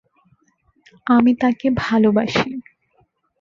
আমি 1.07 1.31
তাকে 1.41 1.67
ভালোবাসি! 1.81 2.49